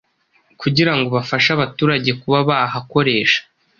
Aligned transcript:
kugira 0.61 0.91
ngo 0.97 1.07
bafashe 1.15 1.49
abaturage 1.53 2.09
kuba 2.21 2.37
bahakoresha 2.49 3.39